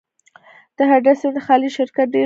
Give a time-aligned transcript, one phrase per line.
[0.77, 2.19] د هډسن خلیج شرکت ډیر پخوانی دی.